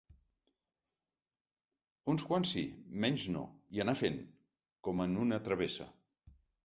[2.13, 2.63] Uns quants sí,
[3.05, 3.43] menys no,
[3.79, 4.17] i anar fent,
[4.89, 5.89] com en una travessa.